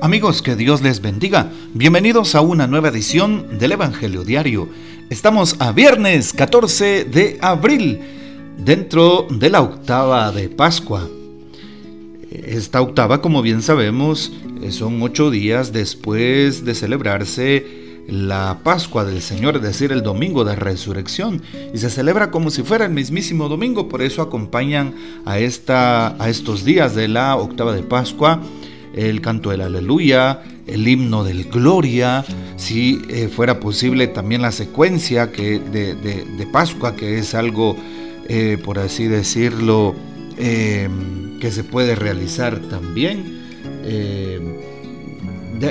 [0.00, 1.50] Amigos, que Dios les bendiga.
[1.74, 4.68] Bienvenidos a una nueva edición del Evangelio Diario.
[5.10, 7.98] Estamos a viernes 14 de abril,
[8.58, 11.08] dentro de la octava de Pascua.
[12.30, 14.32] Esta octava, como bien sabemos,
[14.70, 20.54] son ocho días después de celebrarse la Pascua del Señor, es decir, el domingo de
[20.54, 21.42] resurrección,
[21.74, 24.94] y se celebra como si fuera el mismísimo domingo, por eso acompañan
[25.24, 28.40] a, esta, a estos días de la octava de Pascua
[28.94, 32.24] el canto del aleluya, el himno del gloria,
[32.56, 37.76] si eh, fuera posible también la secuencia que de, Pascua, que es algo,
[38.28, 39.94] eh, por así decirlo,
[40.36, 43.38] em, que se puede realizar también.
[43.84, 44.56] Em,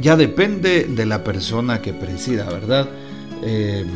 [0.00, 2.88] ya depende de la persona que presida, ¿verdad?
[3.44, 3.86] Em,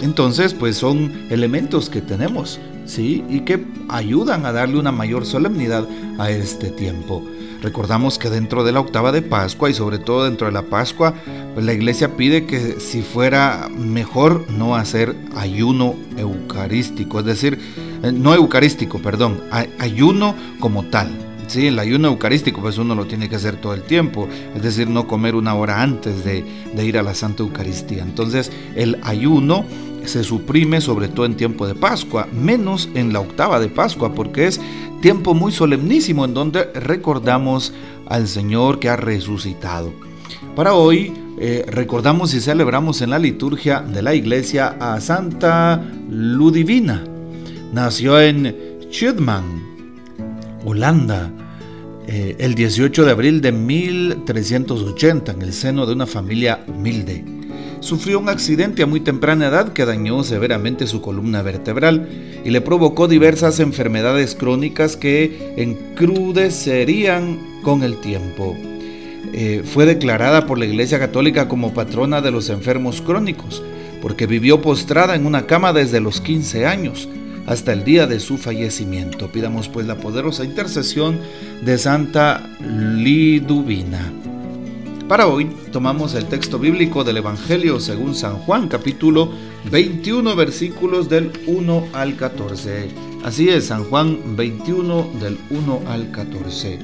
[0.00, 3.24] entonces, pues son elementos que tenemos, ¿sí?
[3.28, 5.88] Y que ayudan a darle una mayor solemnidad
[6.18, 7.22] a este tiempo.
[7.62, 11.14] Recordamos que dentro de la octava de Pascua y sobre todo dentro de la Pascua,
[11.54, 17.58] pues la iglesia pide que si fuera mejor no hacer ayuno eucarístico, es decir,
[18.02, 19.40] eh, no eucarístico, perdón,
[19.78, 21.10] ayuno como tal.
[21.48, 24.86] Sí, el ayuno eucarístico pues uno lo tiene que hacer todo el tiempo, es decir,
[24.86, 28.02] no comer una hora antes de, de ir a la Santa Eucaristía.
[28.02, 29.64] Entonces el ayuno
[30.08, 34.46] se suprime sobre todo en tiempo de Pascua, menos en la octava de Pascua, porque
[34.46, 34.60] es
[35.00, 37.72] tiempo muy solemnísimo en donde recordamos
[38.06, 39.92] al Señor que ha resucitado.
[40.56, 47.04] Para hoy eh, recordamos y celebramos en la liturgia de la iglesia a Santa Ludivina.
[47.72, 48.56] Nació en
[48.90, 49.62] Schudman,
[50.64, 51.30] Holanda,
[52.08, 57.37] eh, el 18 de abril de 1380 en el seno de una familia humilde
[57.80, 62.08] sufrió un accidente a muy temprana edad que dañó severamente su columna vertebral
[62.44, 68.56] y le provocó diversas enfermedades crónicas que encrudecerían con el tiempo.
[69.32, 73.62] Eh, fue declarada por la Iglesia Católica como patrona de los enfermos crónicos,
[74.00, 77.08] porque vivió postrada en una cama desde los 15 años
[77.46, 79.32] hasta el día de su fallecimiento.
[79.32, 81.18] Pidamos pues la poderosa intercesión
[81.64, 84.12] de Santa Liduvina.
[85.08, 89.32] Para hoy tomamos el texto bíblico del Evangelio según San Juan capítulo
[89.70, 92.90] 21 versículos del 1 al 14.
[93.24, 96.78] Así es, San Juan 21 del 1 al 14.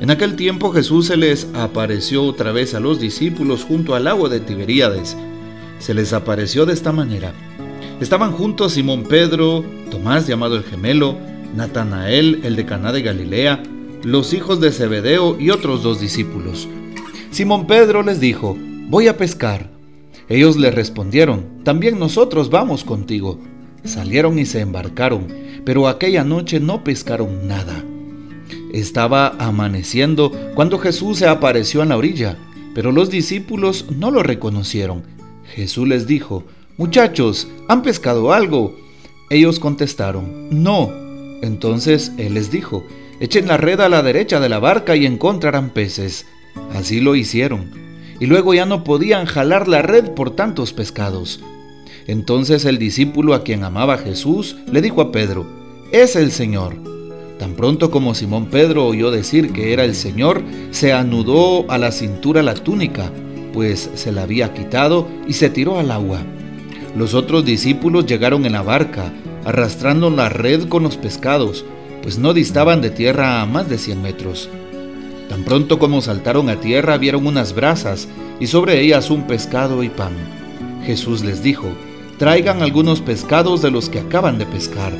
[0.00, 4.28] En aquel tiempo Jesús se les apareció otra vez a los discípulos junto al agua
[4.28, 5.16] de Tiberíades.
[5.78, 7.32] Se les apareció de esta manera.
[8.00, 11.16] Estaban juntos Simón Pedro, Tomás llamado el gemelo,
[11.54, 13.62] Natanael el de Caná de Galilea,
[14.02, 16.68] los hijos de Zebedeo y otros dos discípulos.
[17.30, 18.56] Simón Pedro les dijo,
[18.88, 19.70] voy a pescar.
[20.28, 23.38] Ellos le respondieron, también nosotros vamos contigo.
[23.84, 25.26] Salieron y se embarcaron,
[25.64, 27.84] pero aquella noche no pescaron nada.
[28.72, 32.36] Estaba amaneciendo cuando Jesús se apareció en la orilla,
[32.74, 35.02] pero los discípulos no lo reconocieron.
[35.54, 36.44] Jesús les dijo,
[36.76, 38.76] Muchachos, ¿han pescado algo?
[39.30, 40.90] Ellos contestaron, No.
[41.42, 42.84] Entonces él les dijo,
[43.20, 46.26] Echen la red a la derecha de la barca y encontrarán peces.
[46.74, 47.70] Así lo hicieron,
[48.20, 51.40] y luego ya no podían jalar la red por tantos pescados.
[52.06, 55.46] Entonces el discípulo a quien amaba Jesús le dijo a Pedro,
[55.92, 56.76] es el Señor.
[57.38, 61.92] Tan pronto como Simón Pedro oyó decir que era el Señor, se anudó a la
[61.92, 63.12] cintura la túnica,
[63.52, 66.20] pues se la había quitado y se tiró al agua.
[66.96, 69.12] Los otros discípulos llegaron en la barca,
[69.44, 71.64] arrastrando la red con los pescados,
[72.02, 74.48] pues no distaban de tierra a más de cien metros.
[75.38, 78.08] Tan pronto como saltaron a tierra vieron unas brasas
[78.40, 80.12] y sobre ellas un pescado y pan.
[80.84, 81.68] Jesús les dijo,
[82.18, 84.92] traigan algunos pescados de los que acaban de pescar.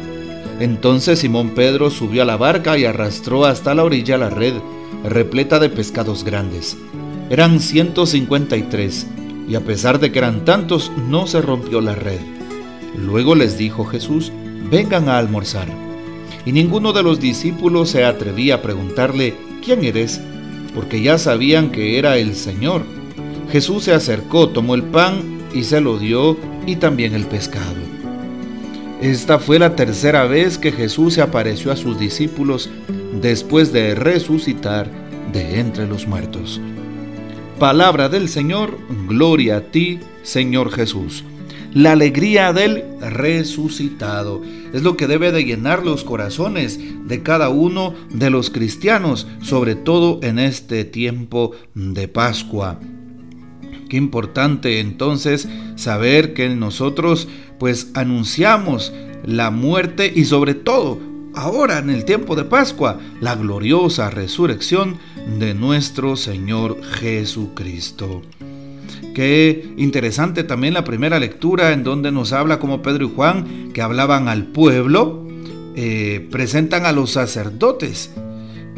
[0.61, 4.55] Entonces Simón Pedro subió a la barca y arrastró hasta la orilla la red,
[5.03, 6.77] repleta de pescados grandes.
[7.31, 9.09] Eran 153,
[9.49, 12.21] y a pesar de que eran tantos, no se rompió la red.
[12.97, 14.31] Luego les dijo Jesús,
[14.71, 15.67] vengan a almorzar.
[16.47, 20.19] Y ninguno de los discípulos se atrevía a preguntarle, ¿quién eres?
[20.75, 22.85] Porque ya sabían que era el Señor.
[23.53, 27.77] Jesús se acercó, tomó el pan y se lo dio y también el pescado.
[29.03, 32.71] Esta fue la tercera vez que Jesús se apareció a sus discípulos
[33.21, 34.91] después de resucitar
[35.35, 36.63] de entre los muertos.
[37.59, 41.25] Palabra del Señor, gloria a ti, Señor Jesús
[41.75, 44.43] la alegría del resucitado.
[44.73, 49.75] Es lo que debe de llenar los corazones de cada uno de los cristianos, sobre
[49.75, 52.79] todo en este tiempo de Pascua.
[53.89, 57.29] Qué importante entonces saber que nosotros
[57.59, 58.93] pues anunciamos
[59.25, 60.99] la muerte y sobre todo
[61.35, 64.99] ahora en el tiempo de Pascua, la gloriosa resurrección
[65.39, 68.23] de nuestro Señor Jesucristo.
[69.19, 73.83] Qué interesante también la primera lectura en donde nos habla como Pedro y Juan que
[73.83, 75.27] hablaban al pueblo,
[75.75, 78.13] eh, presentan a los sacerdotes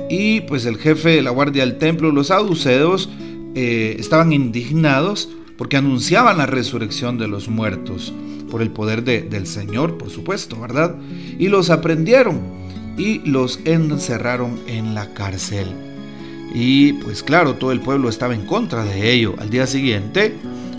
[0.08, 3.10] y pues el jefe de la guardia del templo, los saduceos,
[3.54, 5.28] eh, estaban indignados
[5.58, 8.14] porque anunciaban la resurrección de los muertos
[8.50, 10.96] por el poder del Señor, por supuesto, ¿verdad?
[11.38, 12.40] Y los aprendieron
[12.96, 15.89] y los encerraron en la cárcel.
[16.54, 19.34] Y pues claro, todo el pueblo estaba en contra de ello.
[19.38, 20.34] Al día siguiente,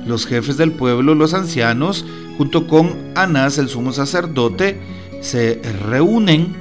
[0.06, 2.06] los jefes del pueblo, los ancianos,
[2.38, 4.80] junto con Anás, el sumo sacerdote,
[5.22, 6.56] se reúnen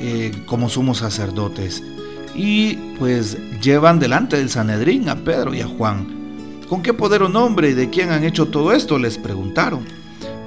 [0.00, 1.82] eh, como sumos sacerdotes
[2.38, 6.06] y pues llevan delante del Sanedrín a Pedro y a Juan.
[6.68, 8.98] ¿Con qué poder o nombre y de quién han hecho todo esto?
[8.98, 9.84] les preguntaron.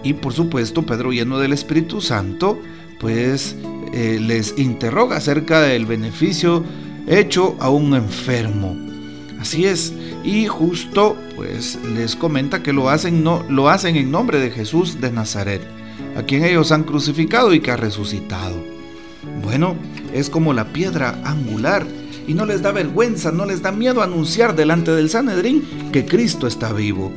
[0.04, 2.60] Y por supuesto, Pedro, lleno del Espíritu Santo,
[3.00, 3.58] pues
[3.94, 6.64] eh, les interroga acerca del beneficio
[7.08, 8.76] hecho a un enfermo.
[9.40, 9.94] Así es,
[10.24, 15.02] y justo pues les comenta que lo hacen, no, lo hacen en nombre de Jesús
[15.02, 15.62] de Nazaret,
[16.16, 18.64] a quien ellos han crucificado y que ha resucitado.
[19.44, 19.76] Bueno,
[20.14, 21.86] es como la piedra angular
[22.28, 26.46] y no les da vergüenza, no les da miedo anunciar delante del Sanedrín que Cristo
[26.46, 27.12] está vivo.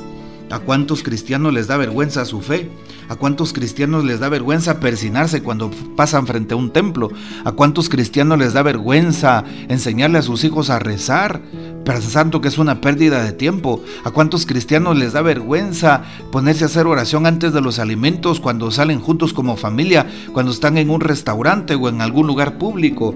[0.50, 2.70] ¿A cuántos cristianos les da vergüenza su fe?
[3.08, 7.11] ¿A cuántos cristianos les da vergüenza persinarse cuando pasan frente a un templo?
[7.44, 11.41] ¿A cuántos cristianos les da vergüenza enseñarle a sus hijos a rezar?
[11.85, 13.82] Pensando que es una pérdida de tiempo.
[14.05, 18.70] ¿A cuántos cristianos les da vergüenza ponerse a hacer oración antes de los alimentos cuando
[18.70, 23.14] salen juntos como familia, cuando están en un restaurante o en algún lugar público?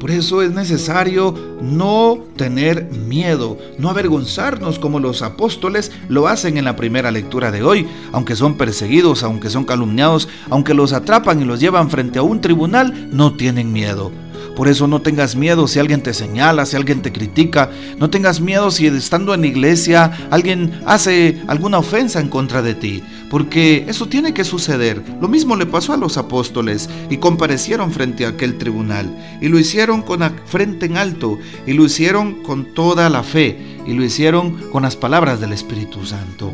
[0.00, 6.64] Por eso es necesario no tener miedo, no avergonzarnos como los apóstoles lo hacen en
[6.64, 11.44] la primera lectura de hoy, aunque son perseguidos, aunque son calumniados, aunque los atrapan y
[11.44, 14.12] los llevan frente a un tribunal, no tienen miedo.
[14.58, 17.70] Por eso no tengas miedo si alguien te señala, si alguien te critica.
[17.96, 23.04] No tengas miedo si estando en iglesia alguien hace alguna ofensa en contra de ti.
[23.30, 25.00] Porque eso tiene que suceder.
[25.20, 29.38] Lo mismo le pasó a los apóstoles y comparecieron frente a aquel tribunal.
[29.40, 31.38] Y lo hicieron con la frente en alto.
[31.64, 33.78] Y lo hicieron con toda la fe.
[33.86, 36.52] Y lo hicieron con las palabras del Espíritu Santo.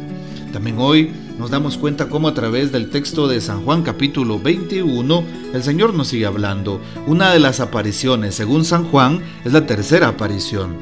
[0.55, 5.25] También hoy nos damos cuenta cómo a través del texto de San Juan capítulo 21
[5.53, 6.81] el Señor nos sigue hablando.
[7.09, 10.77] Una de las apariciones, según San Juan, es la tercera aparición.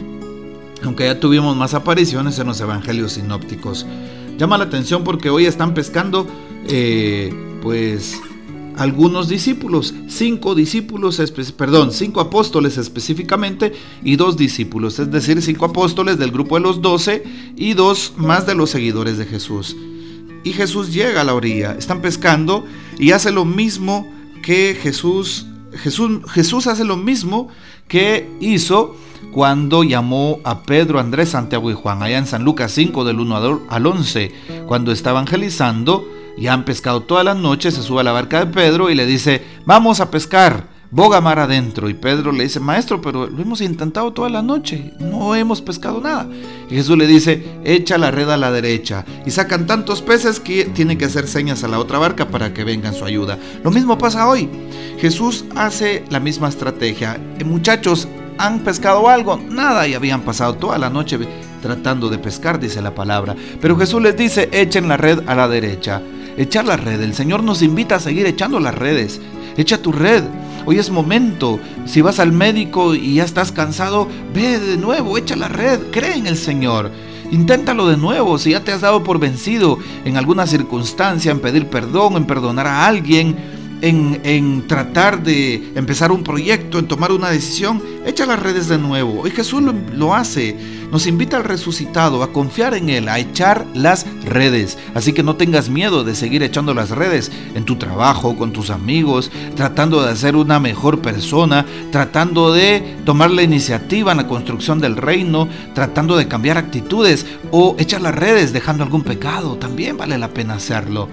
[0.85, 3.87] Aunque ya tuvimos más apariciones en los evangelios sinópticos.
[4.37, 6.27] Llama la atención porque hoy están pescando,
[6.69, 7.33] eh,
[7.63, 8.21] pues,
[8.77, 11.21] algunos discípulos, cinco discípulos,
[11.57, 13.73] perdón, cinco apóstoles específicamente
[14.03, 17.25] y dos discípulos, es decir, cinco apóstoles del grupo de los doce
[17.57, 19.77] y dos más de los seguidores de Jesús.
[20.45, 22.65] Y Jesús llega a la orilla, están pescando
[22.99, 24.11] y hace lo mismo
[24.43, 27.49] que Jesús, Jesús, Jesús hace lo mismo
[27.87, 28.97] que hizo
[29.33, 33.63] cuando llamó a Pedro, Andrés, Santiago y Juan, allá en San Lucas 5 del 1
[33.69, 34.33] al 11,
[34.67, 36.05] cuando estaba evangelizando,
[36.37, 39.07] ya han pescado toda la noche, se sube a la barca de Pedro y le
[39.07, 41.89] dice, vamos a pescar, boga mar adentro.
[41.89, 46.01] Y Pedro le dice, maestro, pero lo hemos intentado toda la noche, no hemos pescado
[46.01, 46.29] nada.
[46.71, 49.05] Y Jesús le dice, echa la red a la derecha.
[49.27, 52.65] Y sacan tantos peces que tiene que hacer señas a la otra barca para que
[52.65, 53.39] vengan su ayuda.
[53.65, 54.49] Lo mismo pasa hoy.
[54.99, 57.19] Jesús hace la misma estrategia.
[57.39, 58.07] Eh, muchachos,
[58.39, 59.37] ¿han pescado algo?
[59.37, 61.19] Nada, y habían pasado toda la noche
[61.63, 63.35] tratando de pescar, dice la palabra.
[63.61, 66.03] Pero Jesús les dice, echen la red a la derecha
[66.37, 67.01] echar la red.
[67.01, 69.21] El Señor nos invita a seguir echando las redes.
[69.57, 70.25] Echa tu red.
[70.65, 71.59] Hoy es momento.
[71.87, 75.81] Si vas al médico y ya estás cansado, ve de nuevo, echa la red.
[75.91, 76.91] Cree en el Señor.
[77.31, 81.67] Inténtalo de nuevo si ya te has dado por vencido en alguna circunstancia, en pedir
[81.67, 83.37] perdón, en perdonar a alguien
[83.83, 89.27] en, tratar de empezar un proyecto, en tomar una decisión, echa las redes de nuevo.
[89.27, 90.57] Y Jesús lo, lo, hace.
[90.93, 94.79] Nos invita al resucitado a confiar en Él, a echar las redes.
[94.95, 98.71] Así que no tengas miedo de seguir echando las redes en tu trabajo, con tus
[98.71, 104.79] amigos, tratando de ser una mejor persona, tratando de tomar la iniciativa en la construcción
[104.79, 109.57] del reino, tratando de cambiar actitudes o echar las redes dejando algún pecado.
[109.57, 111.09] También vale la pena hacerlo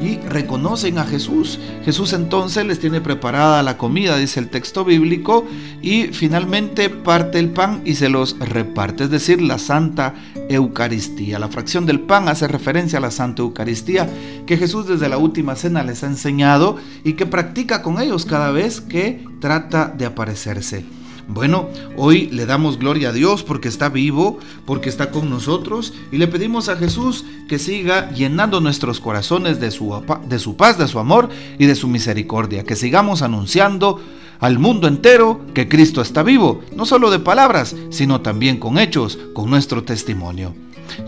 [0.00, 1.58] y reconocen a Jesús.
[1.84, 5.46] Jesús entonces les tiene preparada la comida, dice el texto bíblico,
[5.82, 10.14] y finalmente parte el pan y se los reparte, es decir, la Santa
[10.48, 11.38] Eucaristía.
[11.38, 14.08] La fracción del pan hace referencia a la Santa Eucaristía
[14.46, 18.50] que Jesús desde la última cena les ha enseñado y que practica con ellos cada
[18.50, 20.84] vez que trata de aparecerse.
[21.28, 26.18] Bueno, hoy le damos gloria a Dios porque está vivo, porque está con nosotros y
[26.18, 30.86] le pedimos a Jesús que siga llenando nuestros corazones de su, de su paz, de
[30.86, 31.28] su amor
[31.58, 34.00] y de su misericordia, que sigamos anunciando
[34.38, 39.18] al mundo entero que Cristo está vivo, no solo de palabras, sino también con hechos,
[39.32, 40.54] con nuestro testimonio.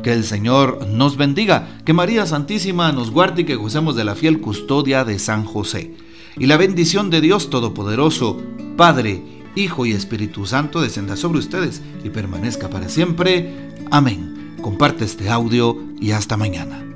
[0.03, 4.17] Que el Señor nos bendiga, que María Santísima nos guarde y que gocemos de la
[4.17, 5.95] fiel custodia de San José.
[6.37, 8.41] Y la bendición de Dios Todopoderoso,
[8.77, 9.23] Padre,
[9.59, 13.53] Hijo y Espíritu Santo descenda sobre ustedes y permanezca para siempre.
[13.91, 14.55] Amén.
[14.63, 16.88] Comparte este audio y hasta mañana.